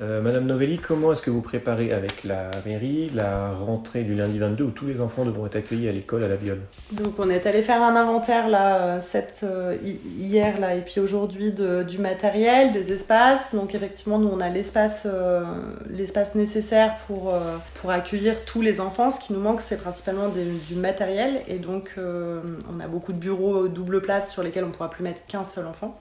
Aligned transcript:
Euh, 0.00 0.22
Madame 0.22 0.46
Novelli, 0.46 0.78
comment 0.78 1.12
est-ce 1.12 1.22
que 1.22 1.30
vous 1.30 1.42
préparez 1.42 1.92
avec 1.92 2.22
la 2.22 2.52
mairie 2.64 3.10
la 3.12 3.50
rentrée 3.50 4.04
du 4.04 4.14
lundi 4.14 4.38
22 4.38 4.64
où 4.64 4.70
tous 4.70 4.86
les 4.86 5.00
enfants 5.00 5.24
devront 5.24 5.46
être 5.46 5.56
accueillis 5.56 5.88
à 5.88 5.92
l'école 5.92 6.22
à 6.22 6.28
la 6.28 6.36
Viole? 6.36 6.60
Donc 6.92 7.14
on 7.18 7.28
est 7.28 7.46
allé 7.46 7.62
faire 7.62 7.82
un 7.82 7.96
inventaire 7.96 8.48
là, 8.48 9.00
cette, 9.00 9.40
euh, 9.42 9.76
hier 10.16 10.60
là, 10.60 10.76
et 10.76 10.82
puis 10.82 11.00
aujourd'hui 11.00 11.52
du 11.52 11.98
matériel, 11.98 12.70
des 12.70 12.92
espaces. 12.92 13.52
Donc 13.52 13.74
effectivement 13.74 14.20
nous 14.20 14.28
on 14.28 14.38
a 14.38 14.48
l'espace 14.48 15.04
euh, 15.04 15.42
l'espace 15.90 16.36
nécessaire 16.36 16.96
pour, 17.08 17.34
pour 17.74 17.90
accueillir 17.90 18.44
tous 18.44 18.62
les 18.62 18.80
enfants. 18.80 19.10
Ce 19.10 19.18
qui 19.18 19.32
nous 19.32 19.40
manque 19.40 19.60
c'est 19.60 19.78
principalement 19.78 20.28
du 20.28 20.74
matériel 20.76 21.42
et 21.48 21.58
donc 21.58 21.96
on 21.98 22.80
a 22.80 22.86
beaucoup 22.86 23.12
de 23.12 23.18
bureaux 23.18 23.66
double 23.66 24.00
place 24.00 24.30
sur 24.30 24.44
lesquels 24.44 24.62
on 24.62 24.68
ne 24.68 24.72
pourra 24.72 24.90
plus 24.90 25.02
mettre 25.02 25.26
qu'un 25.26 25.42
seul 25.42 25.66
enfant. 25.66 26.00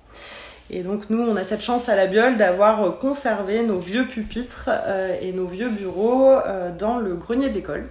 Et 0.70 0.82
donc 0.84 1.10
nous, 1.10 1.22
on 1.22 1.36
a 1.36 1.44
cette 1.44 1.62
chance 1.62 1.88
à 1.88 1.96
la 1.96 2.08
Biole 2.08 2.38
d'avoir 2.38 2.84
euh, 2.84 2.92
conservé 2.92 3.64
nos 3.64 3.80
vieux 3.80 4.06
pupitres 4.06 4.70
euh, 4.70 5.16
et 5.22 5.32
nos 5.32 5.48
vieux 5.48 5.70
bureaux 5.70 6.32
euh, 6.32 6.76
dans 6.76 6.98
le 6.98 7.16
grenier 7.16 7.50
d'école. 7.50 7.88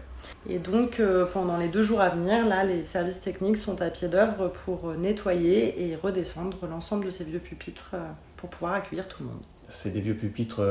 Et 0.49 0.59
donc 0.59 1.01
pendant 1.33 1.57
les 1.57 1.69
deux 1.69 1.83
jours 1.83 2.01
à 2.01 2.09
venir, 2.09 2.47
là, 2.47 2.65
les 2.65 2.83
services 2.83 3.21
techniques 3.21 3.57
sont 3.57 3.81
à 3.81 3.91
pied 3.91 4.09
d'œuvre 4.09 4.49
pour 4.49 4.93
nettoyer 4.95 5.89
et 5.89 5.95
redescendre 5.95 6.59
l'ensemble 6.69 7.07
de 7.07 7.11
ces 7.11 7.23
vieux 7.23 7.39
pupitres 7.39 7.95
pour 8.37 8.51
pouvoir 8.51 8.75
accueillir 8.75 9.07
tout 9.07 9.23
le 9.23 9.29
monde. 9.29 9.43
C'est 9.69 9.93
des 9.93 10.01
vieux 10.01 10.15
pupitres 10.15 10.65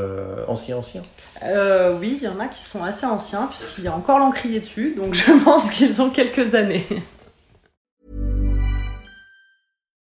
anciens, 0.50 0.76
anciens? 0.76 1.03
Oui, 1.42 2.20
il 2.22 2.23
y 2.23 2.28
en 2.28 2.39
a 2.42 2.48
qui 2.48 2.66
sont 2.66 2.83
assez 2.83 3.06
anciens 3.06 3.48
puisqu'il 3.48 3.86
y 3.86 3.88
a 3.88 3.95
encore 3.95 4.20
l'encrier 4.20 4.59
dessus, 4.59 4.94
donc 4.95 5.14
je 5.14 5.31
pense 5.45 5.72
qu'ils 5.72 6.02
ont 6.02 6.09
quelques 6.09 6.53
années. 6.53 6.86